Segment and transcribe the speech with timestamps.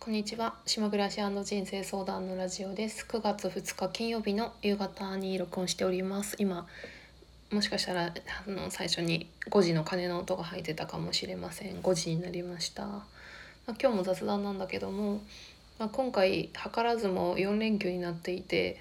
[0.00, 0.54] こんにちは。
[0.64, 3.04] 島暮らし人生相談のラジオです。
[3.04, 6.36] 9月2日金曜日の夕方に録音しております。
[6.38, 6.68] 今
[7.50, 8.14] もしかしたら
[8.46, 11.82] あの最初に5時の鐘の音が入ってたかもしれません。
[11.82, 13.04] 5時になりました、ま
[13.66, 15.20] あ、今日も雑談なんだけども、
[15.80, 18.80] まあ、今回図らずも4連休になっていて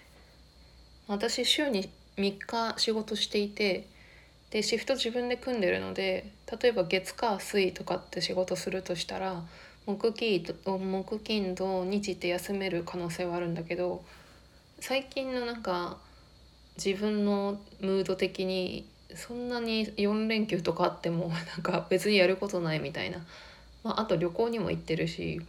[1.08, 3.88] 私週に3日仕事していて
[4.52, 6.32] でシフト自分で組んでるので
[6.62, 9.44] 例えば月火水とかって仕事するとしたら
[9.88, 14.04] 木金木金土日って休める可能性はあるんだけど
[14.82, 15.98] 最近のなんか
[16.76, 18.86] 自分のムード的に
[19.16, 23.26] そんなに4連休とかあっても なんか別にやることないみたいな、
[23.86, 25.42] まあ、あと旅行にも行ってるし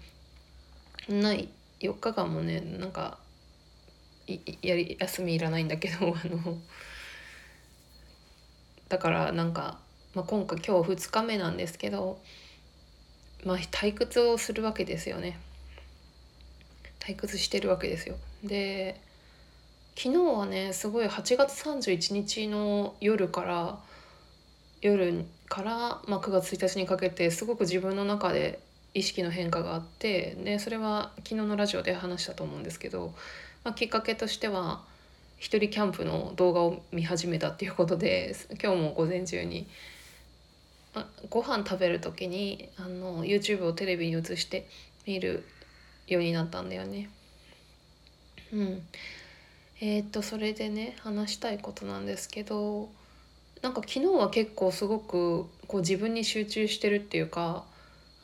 [1.08, 1.48] ない
[1.80, 3.18] 4日間もねなんか
[4.62, 6.58] やり休みいらないんだけど あの
[8.88, 9.80] だからなんか、
[10.14, 12.20] まあ、今回今日2日目なんですけど、
[13.44, 15.38] まあ、退屈をするわけですよね。
[17.00, 18.16] 退屈してるわけですよ。
[18.44, 19.00] で
[19.96, 23.78] 昨日はねすごい8月31日の夜から
[24.80, 25.72] 夜から、
[26.06, 28.60] まあ、9月1日にかけてすごく自分の中で
[28.94, 33.12] 意識の変化があってでそれは昨日のラジオで話したと思うんですけど、
[33.64, 34.82] まあ、きっかけとしては
[35.38, 39.66] 一人キャンプの動画を見始めたっていうことで今日も午前中に
[41.30, 44.68] ご飯食べる時にあの YouTube をテレビに映して
[45.06, 45.44] 見る
[46.06, 47.10] ようになったんだよね。
[48.52, 48.82] うん、
[49.80, 52.88] えー、っとそれでね話したいことなんですけど
[53.62, 57.64] なんか昨日は結構すごくこう自分に集中してるっていうか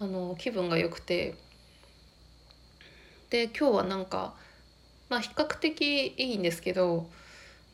[0.01, 1.35] あの気分が良くて
[3.31, 4.35] で今日はなんか
[5.09, 7.07] まあ比較的いいんですけど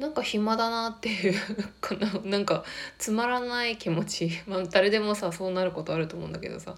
[0.01, 1.35] なんか暇だなっていう
[1.83, 2.65] かななんか
[2.99, 6.75] つまらない気持ち まあ誰でもさそうなることあると思うんだけどさ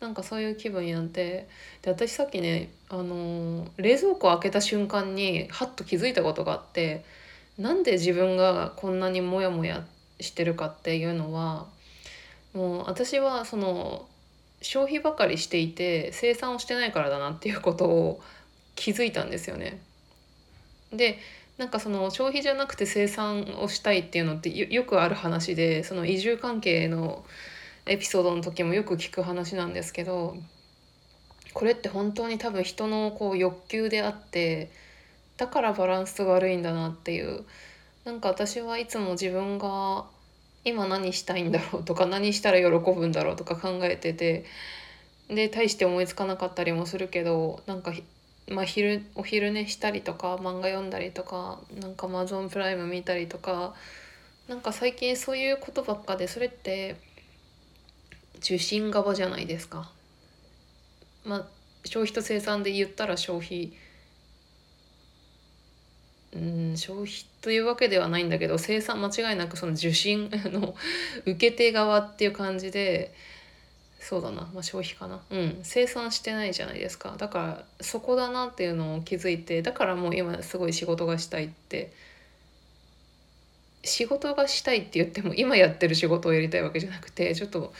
[0.00, 1.46] なんかそういう気分になって
[1.82, 7.04] で私さっきね、あのー、冷蔵庫開けた瞬間にハッと気づいたことがあって
[7.56, 9.86] なんで自分がこんなにモヤモヤ
[10.18, 11.68] してるかっていうのは
[12.52, 14.08] もう私はその
[14.60, 18.20] 消費ばかりしていて生産をしてないからだなっていうことを
[18.74, 19.80] 気づいたんですよね。
[20.92, 21.18] で
[21.60, 27.22] なんかその消費じゃなくて生産をしたいっていうのってよくある話でその移住関係の
[27.84, 30.36] エピソードの時もよく聞く話なんですけど
[31.52, 34.70] これって本当に多分人のこう欲求であって
[35.36, 37.44] だからバランスが悪いんだなっていう。
[38.04, 40.06] なんか私はいつも自分が
[40.64, 44.46] 今何したいんだろうとか何したら喜ぶんだろうとか考えてて
[45.28, 47.92] で大して思いつかなかったりもするけどなんか
[48.50, 53.74] まあ昼お昼寝したりとか漫画読んだりとかなんか Amazon プライム見たりとか
[54.48, 56.96] なんか最近そういうことばっかでそれって
[58.38, 59.90] 受信側じゃないですか。
[61.24, 61.46] まあ
[61.84, 63.72] 消費と生産で言ったら消費
[66.32, 70.74] うん消費というわけではないんだけど生産間違いなくその受信の
[71.22, 73.12] 受け手側っていう感じで
[74.00, 75.20] そうだな、まあ、消費かな。
[75.30, 75.60] うん。
[75.62, 77.14] 生産してないじゃないですか。
[77.18, 81.92] だからそこだなっていうのを気づいてだからもう今すごい仕事がしたいって。
[83.82, 87.72] 仕事がしたいって言っても今やってる仕事をやりたいわけじゃなくてちょっと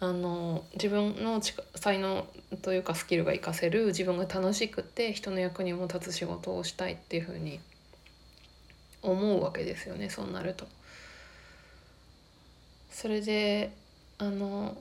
[0.00, 1.40] あの自分の
[1.76, 2.26] 才能
[2.62, 7.60] というかスキルが活かせる自分が楽しくて人の役にも立つ仕事をしたいっていうふうに
[9.02, 10.10] 思うわけですよね。
[10.10, 10.66] そうなると。
[12.90, 13.72] それで
[14.18, 14.76] あの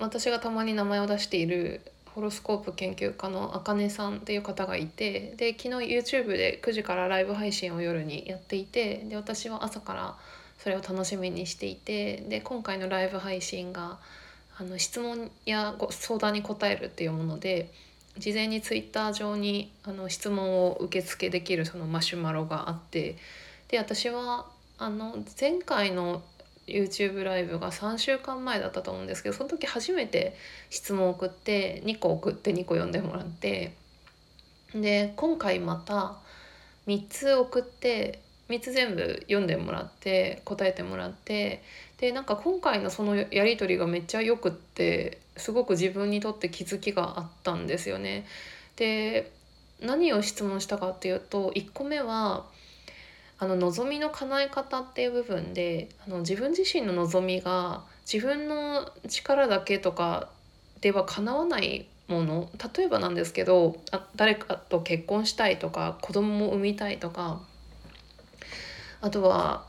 [0.00, 1.80] 私がたまに名前を出している
[2.14, 10.16] ホロスコープ研究家のあかねさんっていう方がいてで昨日 YouTube で9時からライブ配信を夜にやっていてで私は朝から
[10.58, 13.98] それを楽しみにしていてで今回のライブ配信が
[14.58, 17.70] あの質問やご相談に答えるっていうもので
[18.18, 23.16] 事前に Twitter 上にあの質問を受け付けできるそのマシュマロがあって
[23.68, 24.46] で私は
[24.78, 26.22] あの前回の
[26.72, 30.36] YouTube ライブが3週間前だったと思うんですけどその時初めて
[30.70, 33.74] 質問を送って2個送って2個読んでもらって
[34.74, 36.16] で今回また
[36.86, 41.62] 3つ送って3つ全部読んでもらって答えてもらって
[41.98, 48.26] でなんか今回のそのやり取りがめっちゃよくってすごく自分にとって気づきがあったんですよね。
[48.76, 49.32] で
[49.80, 52.46] 何を質問したかっていうと1個目は
[53.42, 60.28] あの望みの叶え方っていう部分であの自分自身の望みが自分の力だけとか
[60.82, 67.40] では叶わないもの例えばなんですけどあ誰かと結婚したいとか子供も産みたいとか
[69.00, 69.66] あとは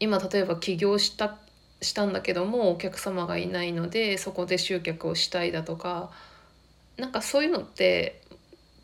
[0.00, 1.38] 今例えば起業した
[1.80, 6.10] したんだけどもお客様がいないのでそこで集客をしたいだとか
[6.96, 8.20] なんかそういうのって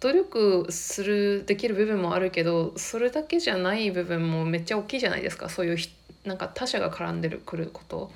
[0.02, 5.76] 努力するできる部分もあるけどそれだけじゃない部分もめっちゃ大きいじゃないですかそういう
[6.24, 8.10] なんか他者が絡んでるくること。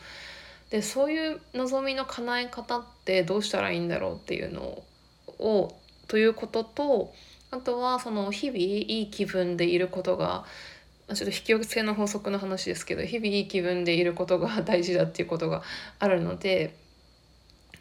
[0.71, 4.83] でそういう望みの叶え方ってどうしたらいいんだろうっていうの
[5.39, 5.77] を
[6.09, 7.15] ということと
[7.53, 10.45] あとはその日々いい気分でいることが
[11.09, 15.63] ちょっと引き寄せの法則の話ですけど日々いい気分でいることが大事だっていうことが
[16.01, 16.75] あるので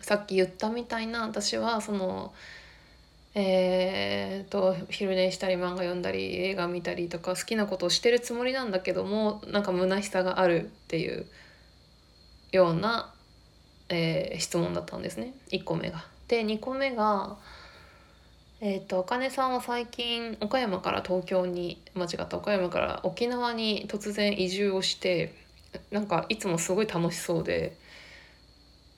[0.02, 2.36] さっき言ったみたいな私はその
[3.38, 11.26] えーと、昼寝したり漫画読んだり映画見たりとか好きなことをしてるつもりなんだけどもなんか虚しさがあるっていう
[12.54, 13.14] ような、
[13.90, 16.06] えー、質問だったんですね1個目が。
[16.30, 17.36] で2個目が
[18.62, 25.36] えっ、ー、と茜さんは最近岡山から東京に間違った岡山から沖縄に突然移住をして
[25.92, 27.76] なんかいつもすごい楽しそうで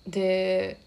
[0.05, 0.79] で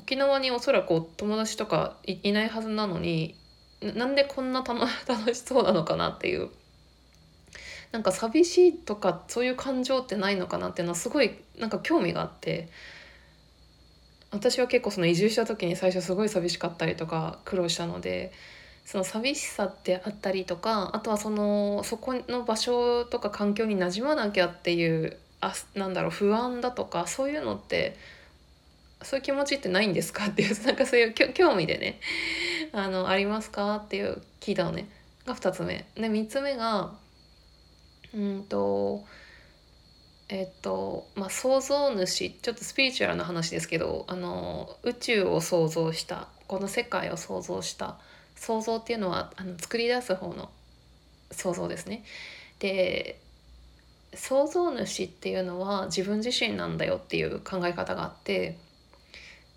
[0.00, 3.36] 沖縄におそらくお友達とかいないはずなのに
[3.82, 4.64] なんでこんな
[5.06, 6.50] 楽しそうなのかなっていう。
[7.92, 12.68] なんか寂しいとかそういう感情ってないのかなっていうのはすごいなんか興味があって。
[14.32, 18.32] 私は結構その移住した時に最初すごい寂しかったりとか苦労したので
[18.84, 27.96] その寂しさってあったりとかあとはそのそこの場所とか環境に馴染まなきゃっていうあなんだろう不安だとかそういうのって
[29.02, 30.26] そういう気持ちってないんですか？
[30.26, 32.00] っていう なんかそういう興味でね
[32.72, 33.76] あのありますか？
[33.76, 34.88] っていう聞いたのね
[35.26, 35.86] が2つ目。
[35.94, 36.92] で3つ目が
[38.14, 39.04] うんと
[40.28, 47.98] えっとまあ創造主ちょっとスピリチュアルな話ですけどあの宇宙を創造したこの世界を創造した
[48.36, 50.50] 創造っていうのはあの作り出す方の
[51.32, 52.04] 創造ですね。
[52.58, 53.18] で
[54.14, 58.58] 創造主っていうのは自分自身なんだよっていう考え方があって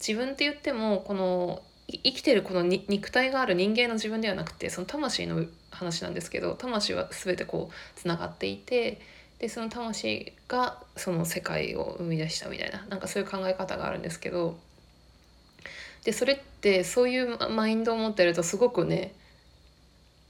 [0.06, 9.00] 自分って言ってもこの生きてるこの肉体がある人間の自分ではなくてその魂の話なんですけど魂は全てこうつながっていて
[9.40, 14.58] でその魂がその世界を生み出したみたいななんかそういう考え方があるんですけど
[16.04, 19.14] でそれってそういうマインドを持ってるとすごくね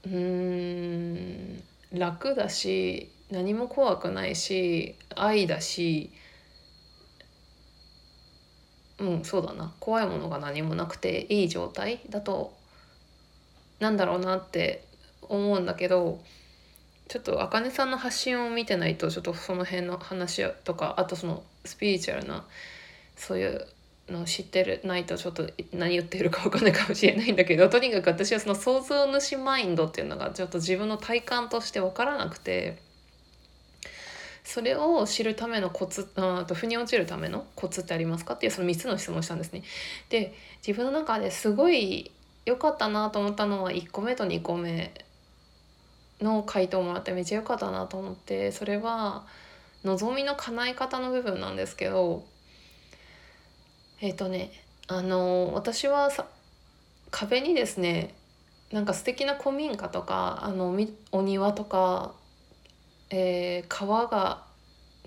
[0.04, 1.62] うーん
[1.92, 6.10] 楽だし何も怖くないし愛だし
[8.98, 9.72] うんそうだな。
[9.80, 12.54] 怖いものが何もなくていい状態だと
[13.80, 14.84] なんだろうなって
[15.22, 16.20] 思うんだけど
[17.08, 22.44] ちょっとあかねさんの発信を見てないとちょっとその辺の話とかあとそのスピリチュアルな
[23.16, 23.66] そういう
[24.08, 32.78] の知ってるないとちょっと何言ってるか分かんないかもしれないんだけどとにかく私はその創造主マインドっていうのがちょっと自分の体感として分からなくて
[34.44, 39.62] それを知るためのコツあと腑に落ちるためのコツってありますかっていうその3つの質問をしたんですね。
[40.10, 40.34] で
[40.66, 42.12] 自分の中ですごい
[42.44, 44.92] 良かったなと思ったのは1個目と2個目
[46.20, 49.24] の回答をもらってめっちゃ良かったなと思ってそれは
[49.82, 52.24] 望みの叶え方の部分なんですけど
[54.00, 54.52] えっ、ー、とね
[54.88, 56.26] あの私はさ
[57.10, 58.14] 壁にですね
[58.72, 60.76] なんか素敵な古民家とかあの
[61.12, 62.12] お庭とか
[63.10, 64.42] えー、川が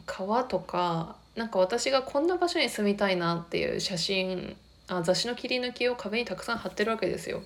[0.06, 4.56] 川とかなんか私がこんな場所に住みたいなっていう写真
[4.88, 7.42] あ雑誌の切り抜きを壁にたくさん貼ってるわけですよ。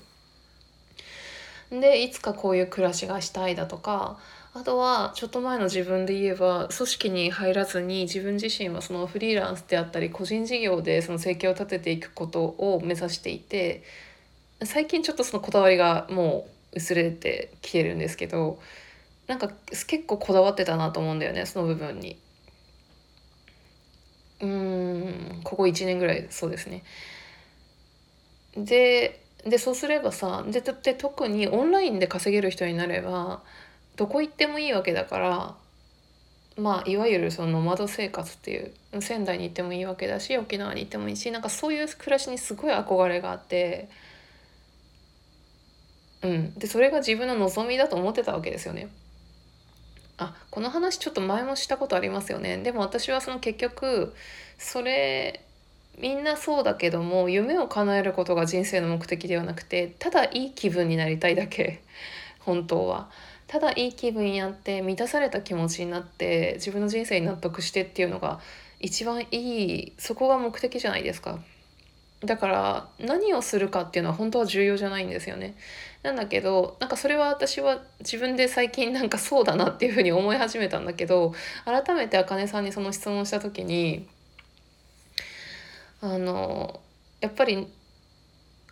[1.72, 4.20] でいつかこういう暮らしがしたいだとか
[4.53, 13.84] あとはちょっと前の自分で言えば組織に入らずに自分自身はそのフリーランスであったり個人事業でその生計を立てていくことを目指していて
[14.63, 18.60] 最近ちょっとそのこだわりがもう薄れてきてるんですけど
[19.32, 19.50] なんか
[19.88, 22.20] 結構こだわってたなと思うんだよねその部分に。
[24.42, 26.84] うんここ1年ぐらいそうですね。
[28.58, 33.42] ででそうすればさでで特にオンラインで稼げる人になれば
[33.96, 35.56] どこ行ってもいいわけだから
[36.58, 43.88] まあいわゆるそのノマド生活っていう仙台に行ってもいいわけだし沖縄に行ってもいいしなんかそういう暮らしにすごい憧れがあって、
[46.22, 48.90] うん、でそれが自分の望みだと思ってたわけですよね。
[50.22, 54.13] あこの話ちょっと前もしたことありますよねでも私はその結局
[54.60, 55.44] それ
[55.98, 61.82] みんなそうだけども夢を叶えることが人生の目的ではなくてただいい気分になりたいだけ
[62.40, 63.10] 本当は。
[63.48, 68.40] ただいい気分になって満たされた気持ちになって自分の人生に納得してっていうのが
[68.80, 71.40] 一番いいそこが目的じゃないですか。
[72.24, 75.56] だから何をするかっていうのは本当は重要じゃないんですよね。
[76.04, 81.34] なんだけどなんかそれは私は自分で最近なんかそうだなっていうふうに思い始めたんだけど
[81.66, 84.08] 改めてあかねさんにその質問した時に
[86.01, 86.80] あの
[87.22, 87.68] やっぱり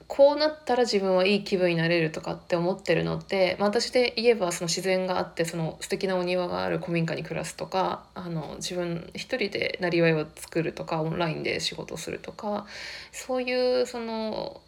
[0.09, 12.65] こうなったら自分はいい気分になれるとかって思ってるのって、まあ、私で言えばその自然があってその素敵なお庭がある古民家に暮らすとかあの自分一人でなりわいを作るとかオンラインで仕事をするとか
[13.11, 14.61] そういうその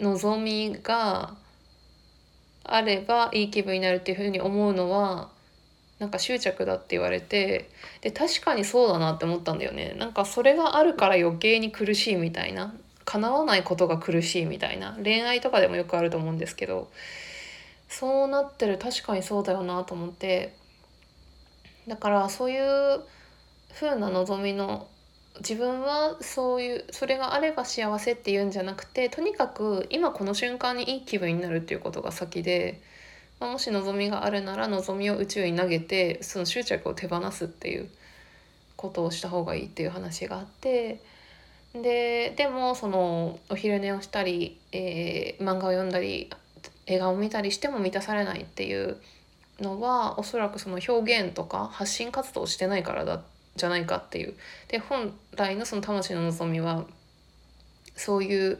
[0.00, 1.34] 望みが
[2.64, 5.30] あればいい気分になるっていうふうに思うのは
[5.98, 7.70] なんか執着だって言われて
[8.02, 9.94] で確かにそうだなって思ったんだよね。
[9.98, 12.74] なんかそれがあるから余計に苦しいみたいな。
[13.04, 16.90] 叶わないことが苦しいみたいな恋愛とかでもよくあると思うんですけど
[17.88, 20.54] そうなってる確かにそうだよなと思って
[21.86, 23.02] だからそういう
[23.74, 24.88] 風な望みの
[25.40, 32.80] 自分はそういうそれがあれば幸せっていうんじゃなくてとにかく今この瞬間にいい気分になるっていうことが先で、
[33.40, 37.88] まあ、もし望みがあるなら望みを宇宙に投げてその執着を手放すっていう
[38.76, 41.00] ことをした方がいいっていう話があって。
[41.74, 46.30] ででもそのお昼寝をしたり、えー、漫画を読んだり
[46.86, 48.96] 映画を見たりしても満たされないっていう
[49.60, 53.22] のはおそらくその表現とか発信活動をしてないからだ
[53.56, 54.34] じゃないかっていう。
[54.68, 56.84] で本来のその魂の望みは
[57.96, 58.58] そういう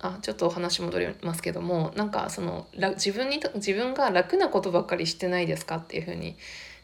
[0.00, 6.36] あちょっとお話戻りますけどもなんかその自分に自分が楽なことばっかりしてないですかっていうふうに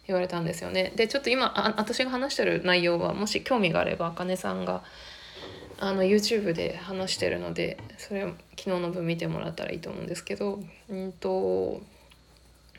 [0.07, 0.93] 言われたんですよね。
[0.97, 4.83] でちょっと今あ私が話してる内容はもし興味があればあかねさんが
[5.79, 8.23] あの YouTube で話してるのでそれ
[8.57, 11.83] 昨日の分見てもらったらいいと思うんですけどうんと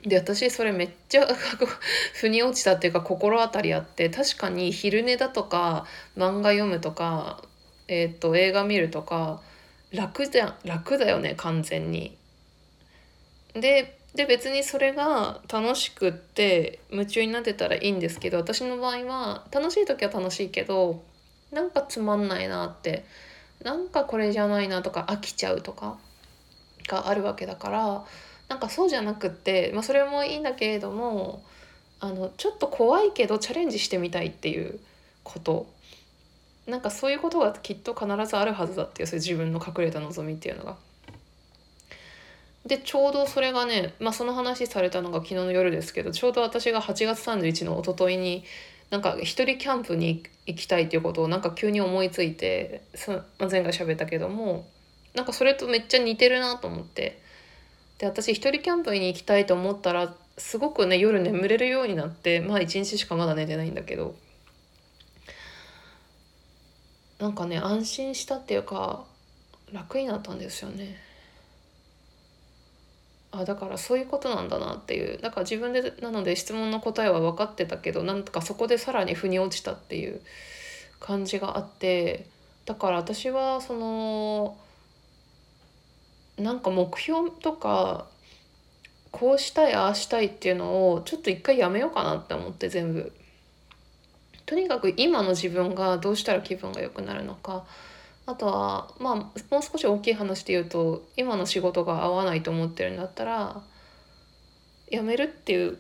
[0.04, 1.28] で私それめっちゃ
[2.14, 7.44] 腑に落ちたっていうか心当たりあって確かに昼寝だとか漫画読むとか、
[7.88, 9.42] えーと、と映画見るとか
[9.92, 12.18] 楽だ楽だよね完全に。
[13.54, 21.04] でで別にそれが楽しくって夢中になってたらいいんですけど私の場合は楽しい時は楽しいけど
[21.52, 23.06] なんかつまんないなって
[23.64, 26.00] なんかこれじゃないなとか飽きちゃうとか
[26.88, 28.06] があるわけだから
[28.50, 31.44] なんかそうじゃなくって、まあ、それもいいんだけれども
[32.00, 34.80] あのちょっと怖いけどチャレンジしてみたいっていう
[35.24, 35.68] こと
[36.66, 40.87] なんかそういうことがきっと必ずあるはずだっていうそういう自分の隠れた望みっていうのが。
[42.66, 48.44] でちょうどそれがね、まあ、その話されたのが昨日の夜ですけどちょうど私が8月31のおとといに
[48.90, 54.68] なんか一人キャンプに行きたいっていうことをなんか急に思いついてそ、まあ、前回喋ったけども
[55.14, 57.22] なんかそれとめっちゃ似てるなと思って
[57.98, 64.16] で私一人キャンプに行きたいと思ったらすごくね夜眠れるようになってまあ一日しかまだ寝てないんだけど
[67.20, 69.06] なんかね安心したっていうか
[69.74, 71.07] 楽になったんですよね。
[73.40, 75.18] あだからそういうことなんだなっていう。
[75.20, 80.22] だから自分でなので質問の答えは分かってたけどなんとかそこでさらに腑に落ちたっていう
[81.00, 82.26] 感じがあって。
[82.66, 84.58] だから私はその
[86.38, 88.08] なんか目標とか
[89.12, 93.14] こうしたいああしたいっていうのをちょっと一回やめようかなって思って全部。
[94.46, 97.66] とにかく今の自分がどうしたら気分が良くなるのか。
[98.28, 103.62] あとはまあもう少し大きい話で言うと今の仕事が合わないと思ってるんだったら
[104.92, 105.78] 辞めるっていう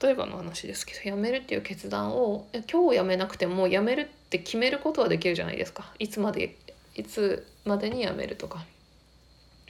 [0.00, 6.56] 例えばの話ですけど辞めるっていう決断を今日辞めなくても辞めるって決めることはできるじゃないですかいつまで
[6.94, 8.64] いつまでに辞めるとか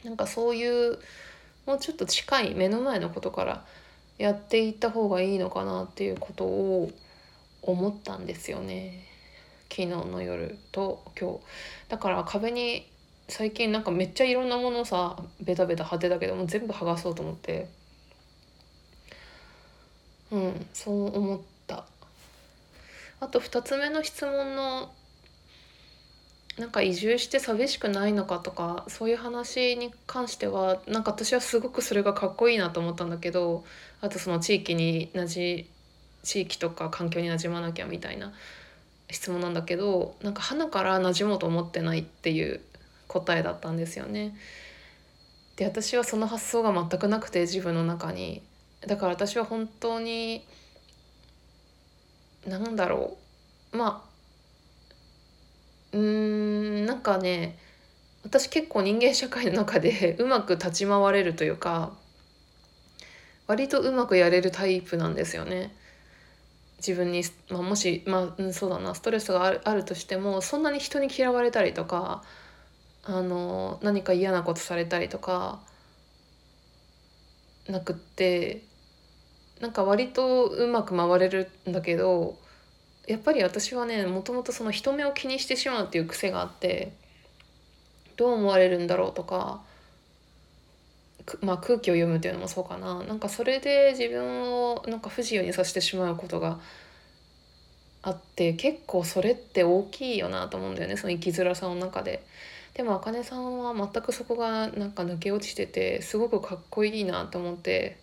[0.04, 0.98] なんかそういう
[1.64, 3.64] もうちょっと近い目の前のことから
[4.18, 6.90] やっていった方がいいのかなっていうことを
[7.62, 9.12] 思ったんですよね。
[9.74, 11.40] 昨日の夜と今日。
[11.88, 12.86] だから壁に
[13.28, 17.68] 最近なんかめっちゃいろんなものさベタベタ貼ってたけども全部剥がそうと思って。
[20.30, 21.86] うんそう思った。
[23.20, 24.92] あと2つ目の質問の
[26.58, 33.64] なんか移住して寂しくないのかとかそういう話に関してはなんか私はすごくそれがかっこいいなと思ったんだけど
[34.02, 35.70] あとその地域になじ
[36.22, 38.34] 地域とか環境になじまなきゃみたいな。
[39.12, 42.61] 質問なんだけどなんか花から馴染もうと思ってないっていう
[43.07, 44.35] 答えだったんですよね。
[45.57, 48.42] で私はその発想が全くなくて自分の中に
[48.87, 50.45] だから私は本当に
[52.47, 53.16] 何だろ
[53.73, 54.12] うまあ
[55.92, 57.59] うんなんかね
[58.25, 61.92] 私結構人間社会の中で うまく立ち回れるというか
[63.47, 65.75] 割とうまくやれるタイプなんですよね。
[66.86, 72.24] 自分に、まあ、もし、まあ、そうだなストレスがあるあるとしてもそんなに人に嫌われたりとか
[73.04, 75.60] あの何か嫌なことされたりとか
[77.68, 78.64] なくって
[79.60, 82.36] なんか割とうまく回れるんだけど
[83.06, 86.92] やっぱり私はねもともとその人目を気にしてしまうっていう癖があって
[88.16, 89.62] どう思われるんだろうとか
[91.40, 93.02] まあ、空気を読むっていうのもそうかな。
[93.02, 96.58] なんかそれで自分をなんか不自由にさせてしまうことが
[98.02, 100.96] あって結構それって大きいよなと思うんだよね。
[100.96, 102.24] その生きづらさの中で。
[102.74, 107.98] でもあかねさんは全くそこがなんか抜け落ちててすごくかっこいいなと思って、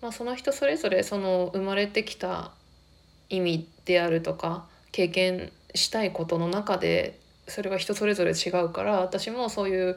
[0.00, 2.52] まあ、その人それぞれその生まれてきた
[3.28, 9.96] 意味であるとか経験したいことの中でそれは人それぞれ違うから私もそういう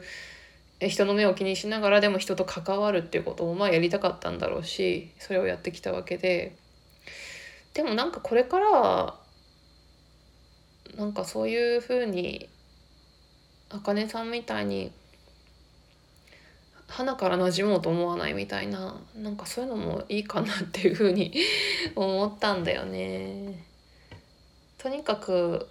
[0.80, 6.56] 人の目を気にしながらでも人と関わるっていうことをまあやりたかったんだろうしそれをやってきたわけで
[7.74, 9.18] でもなんかこれからは
[10.96, 12.48] なんかそういうふうに
[13.70, 14.92] あかねさんみたいに
[16.88, 21.32] 花から馴染もうと思わないみたいななんかそういうのもいいかなっていうふうに
[21.94, 23.64] 思ったんだよね。
[24.78, 25.68] とにかく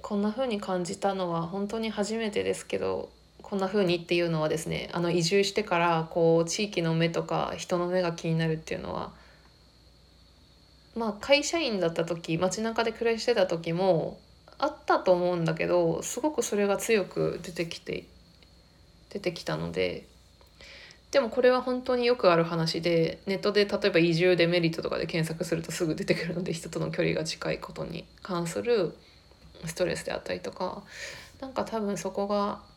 [0.00, 3.10] こんな風に感じたのは本当に初めてですけど
[3.52, 9.12] こんな風にっていうのはですねあの移住してからこう地域の目とか人の目が気になるっていうのは
[10.96, 14.18] まあ会社員だった時街中で暮らしてた時も
[14.56, 18.06] あったと思うんだけどすごくそれが強く出てきて
[19.10, 20.06] 出てきたので
[21.10, 28.96] でもこれは本当によくある話でネットで例えば移住デメリットとかで検索するとすぐ出てくるので人との距離が近いことに関する
[29.66, 30.82] ストレスであったりとか
[31.42, 32.71] なんか多分そこが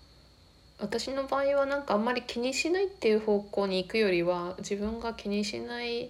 [0.77, 6.09] 私の場合はなんかあんまり気にしないっていう方向に行くよりは自分が気にしない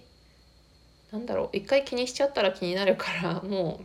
[1.12, 3.84] なんだろう一回気にしちゃったら気になるから もう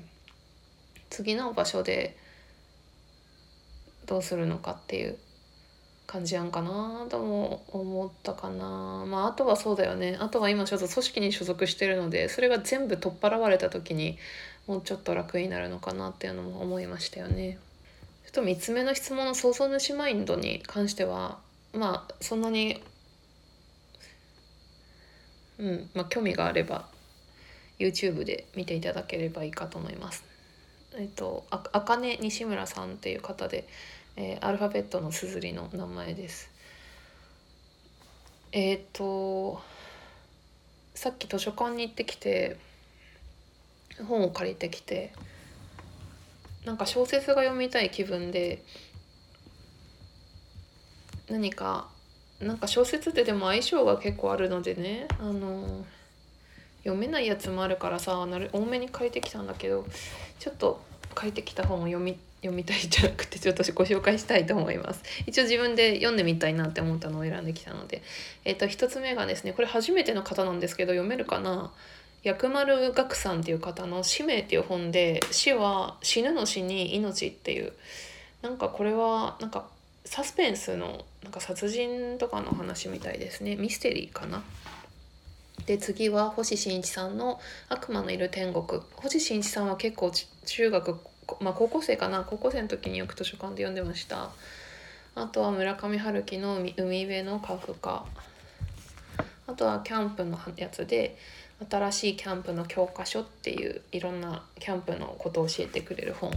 [1.10, 2.18] 次の場所で
[4.08, 5.18] どうするのかっていう
[6.08, 14.18] 感じやんかなとも思ったかなまああとはそうだよねあとは今ちょっと組織に所属してるのでそれが全部取っ払われた時に
[14.68, 17.60] もうちょっと楽になるのかなっていうのも思いましたよね。
[18.32, 21.40] ちょっと3つ目の質問の想像主マインドに関しては
[21.74, 22.82] まあそんなに
[25.60, 26.88] うんまあ興味があれば
[27.78, 30.24] YouTube で見ていただければいいかと思います。
[30.98, 33.68] えっとあかね西村さんっていう方で、
[34.16, 36.50] えー、アルファベットのすずりの名前です。
[38.54, 39.62] えっ、と
[40.94, 42.58] さっき図書館に行ってきて
[44.08, 45.14] 本を借りてきて
[46.66, 48.64] なんか小説が読みたい気分で
[51.30, 51.88] 何か
[52.40, 55.86] なんか小説ってでも相性が結構あるのでねあの
[56.84, 59.86] 読めないやつもあるからさなる多めに借りてきたんだけど
[60.40, 60.82] ちょっと
[61.14, 65.04] 借りてきた本を読み読みたいじゃなくてちょっとご紹介したいと思います。
[65.28, 68.02] 一応自分で読んでみたいなって思ったのを選んできたので。
[68.46, 71.72] えっ、ー、と1つ目がですねこれ初めての方なんですけど読めるかな？
[72.24, 77.74] 薬丸岳さんっていう方の「使命」っていう本で「死は死ぬの死に命」っていう。
[78.42, 79.68] なんかこれはなんか
[80.04, 83.56] サスペンスのなんか殺人とかの話みたいですね。
[83.56, 84.44] ミステリーかな。
[85.66, 90.12] で次は星新一さんの「悪魔のいる天国」星新一さんは結構
[90.46, 91.00] 中学、
[91.40, 92.24] まあ、高校生かな。
[92.24, 94.32] 高校生の時によく図書館で読んでました。
[95.14, 98.06] あとは村上春樹の「海辺のカフカ」
[99.46, 101.18] あとはキャンプのやつで
[101.70, 106.32] 新しいキャンプの教科書っていういろんなキャンプのことを教えてくれる本、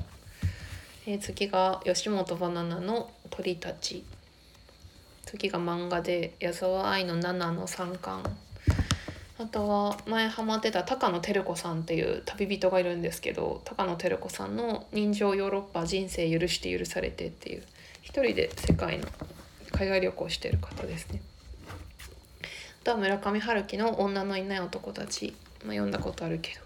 [1.06, 4.04] えー、次が吉本バナナの鳥たち。
[5.26, 8.22] 次が漫画で矢沢愛の7の3巻。
[9.37, 17.64] あとは前ハマってた高野照子さんっていう旅人がいるんですけど高野照子さんの「人情ヨーロッパ人生許して許されて」っていう
[18.00, 19.08] 一人で世界の
[19.72, 21.20] 海外旅行してる方ですね。
[22.84, 26.60] と村上春樹の「女のいない男たち」まあ、読んだことあるけど。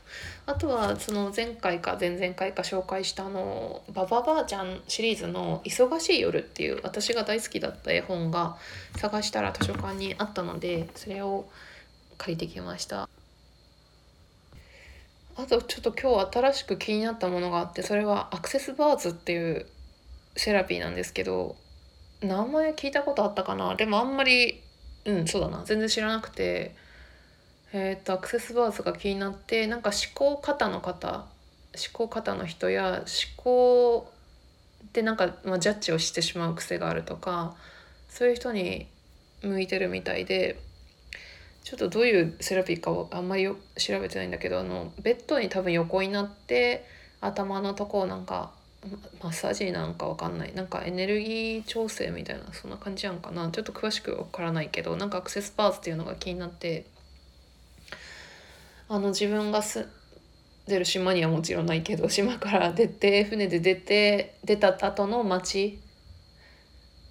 [0.46, 8.56] あとはその前回か前々回か紹介したあの「ババばあちゃん」シリーズの「忙しい夜」っていう私が大好きだった絵本が
[8.96, 11.46] 探したら図書館にあったのでそれを
[12.16, 13.08] 借りてきました。
[15.36, 19.66] あとちょっと今日新しく気になったものがあってそれはアクセスバーズっていう
[20.34, 21.54] セラピーなんですけど
[22.22, 23.76] 名前聞いたことあったかな？
[23.76, 24.60] でもあんまり
[25.04, 25.64] うんそうだな。
[25.64, 26.74] 全然知らなくて。
[27.70, 31.26] えっ、とアクセスバーズが気になってなんか思考型の方。
[31.76, 33.04] 思考型の人や思
[33.36, 34.10] 考
[34.92, 37.54] でなんか、まあ、ジャッジをしてしまう癖があるとか
[38.08, 38.86] そういう人に
[39.42, 40.60] 向いてるみたいで
[41.62, 46.86] ちょっとどういうセラピーかをあんまりよ調べてないんだけどあのベッドに多分横になって
[47.20, 48.52] 頭のとこをなんか
[49.22, 56.86] マッサージなんかわかんないなんかエネルギー調整みたいなそんな感じやんかなちょっと詳しくわからないけどなんかアクセスパーツっていうのが気になって
[58.88, 59.88] あの自分がす
[60.68, 65.80] 出る島にはもちろんないけど 島から出て船で出て出た後の町、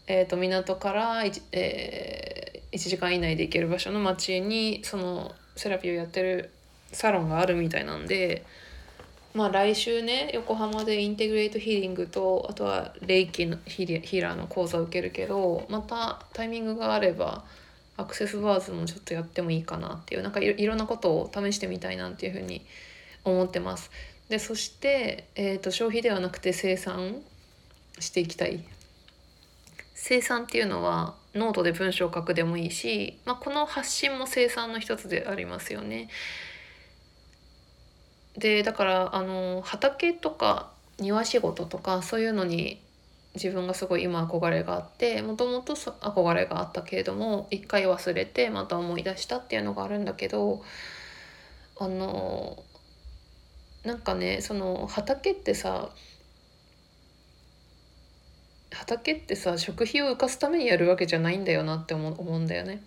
[0.07, 6.51] えー、と港から 1,、えー、1時間以内で行ける場所の町にそのセラピーをやってる
[6.93, 8.45] サロンがあるみたいなんで。
[9.37, 17.43] まあ来週ね横浜でインテグレートヒーリングとあとはレイキのヒーラーの講座を受けるけどまたタイミングがあれば
[17.97, 22.65] Access Bars もちょっとやってもいいかなっていうなんかいろんなことを試してみたいなっていうふうに
[23.25, 23.91] 思ってます。
[24.27, 27.21] でそして、えーと、消費ではなくて生産
[27.99, 28.63] していきたい。
[29.93, 36.09] 生産っていうのはノートで文章を書くでもいいし、まあ、この発信も生産の一つでありますよね。
[38.37, 42.81] でだからあの畑とか庭仕事とかそういうのに
[43.35, 50.63] 自分がすごい今憧れがあってもともと憧れがあったけれども一回忘れてまた思い出したっていうのがあるんだけど
[51.79, 52.63] あの
[53.83, 55.89] なんかねその畑ってさ
[58.71, 62.81] 畑ってさ食費を浮かすためにやるわけじゃないんだよなって思うんだよね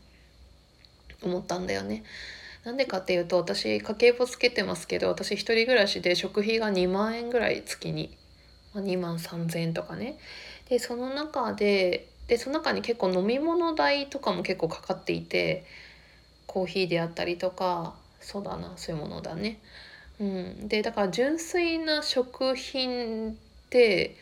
[1.23, 2.03] 思ったんだよね。
[2.65, 8.17] なんでかっていうと私家計簿つけてますけど私一人暮らしで食費が2万円ぐらい月に、
[8.75, 10.19] ま、2万3,000円とかね
[10.69, 15.65] でその中ででその中に結構飲み物代とかも結構かかっていて
[16.47, 19.61] コーヒーであったりとかそうだなそういうものだね。
[20.21, 23.35] うん、でだから純粋な食品っ
[23.71, 24.17] て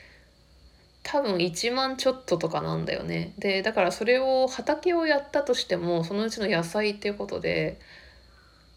[1.02, 3.34] 多分1万ちょっととかなんだよね。
[3.38, 7.78] でだからそれを畑をやったとしてもそのうちの野菜っていうことで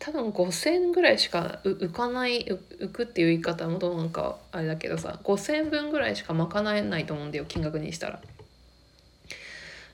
[0.04, 8.20] 多分5,000ぐらいしか浮かない浮くっていう言い方もどうなんかあれだけどさ5,000分ぐらいしか賄えないと思うんだよ金額にしたら。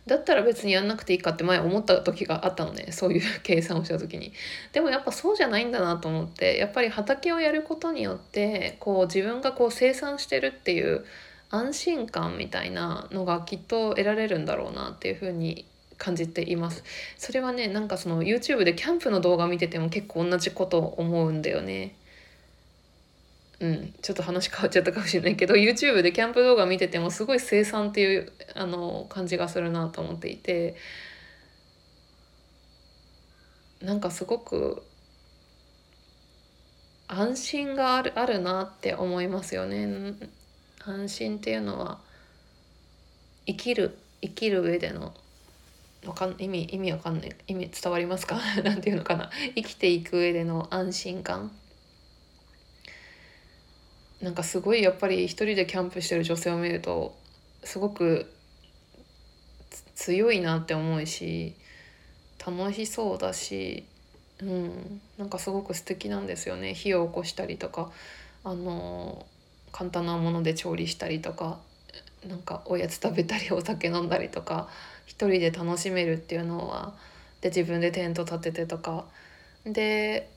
[0.06, 4.32] だったら別にやんなくていいかって前思った時があったのねそういう計算をした時に
[4.72, 11.04] でもやっぱそうじゃないんだなと思ってやっぱり畑をやることによってこう自分がこう生産してるっていう
[11.50, 15.66] 安心感みたいなのがきっと得られるんだろうなっていうふうに
[15.98, 16.84] 感じています。
[17.18, 21.96] それはねなんかその YouTube でキャンプの動画見てても結構同じこと思うんだよね。
[23.60, 30.76] うんちょっと話変わっちゃったかもしれないけど YouTube でキャンプ動画見ててもすごい生産っていうあの感じがするなと思っていて。
[33.82, 34.82] なんかすごく
[37.08, 40.16] 安心があるあるなって思いますよね。
[40.84, 42.00] 安心っていうのは
[43.46, 45.14] 生きる生きる上での
[46.08, 48.40] わかん意味意味わかんない意味伝わりますか？
[48.64, 49.30] なんていうのかな？
[49.56, 51.52] 生きていく上での安心感。
[54.22, 57.16] なんかすごいやっぱり一人でキャンプしてる女性を見ると
[57.64, 58.32] すごく
[59.96, 61.54] 強いなって思うし
[62.44, 63.86] 楽しそうだし、
[64.40, 66.74] うん、なんかすごく素敵なんですよね。
[66.74, 67.92] 火を起こしたりとか
[68.44, 69.26] あの
[69.72, 71.60] 簡単なもので調理したりとか
[72.26, 74.70] なんかおやつ食べたりお酒飲んだりとか。
[75.08, 76.94] 一人で楽しめるっていうのは
[77.42, 79.06] で自分でテント立ててとか。
[79.66, 80.30] で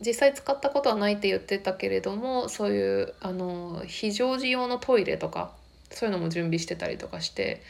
[0.00, 5.52] 実際使ったことはないって言ってたけれどもそういうあの非常時用のトイレとか
[5.90, 7.62] そういうのも準備してたりとかして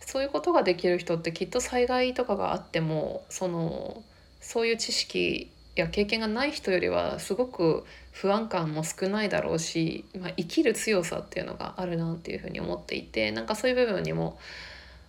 [0.00, 4.02] そういうことができる人ってきっと災害とかがあってもその
[4.40, 14.38] そういう知識や経験がない人よりはすごく不安感も少ないだろうし、まあ、生きる強さっていうのがあるなっていうふうに思っていてなんかそういう部分にも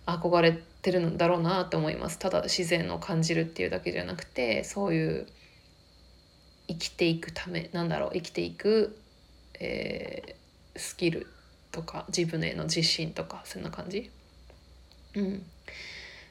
[0.06, 2.16] 憧れててるんだろうなと思います。
[2.16, 5.26] ただ自然を感じるっていうだけじゃなくてそういう
[6.68, 8.96] 生きていくためなんだろう生きていく、
[9.58, 11.26] えー、スキル
[11.72, 14.12] とか自分への自信とかそんな感じ。
[15.16, 15.42] うん。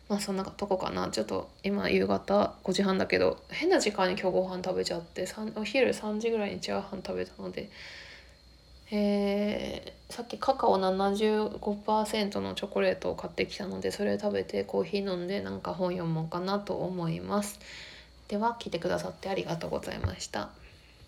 [0.07, 1.09] まあそんなとこかな。
[1.09, 7.69] ちょっと今夕方5時半だけど変な時間に今日ご飯食べちゃってお昼3時ぐらいにチャーハン食べたので
[8.91, 17.59] えー、さっきカカオ75%のチョコレートを買ってきたのでそれ食べてコーヒー飲んでなんか本読もうかなと思います。
[18.27, 20.49] では聞いてくださってありがとうございました。